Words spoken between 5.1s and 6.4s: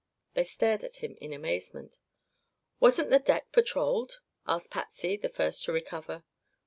the first to recover.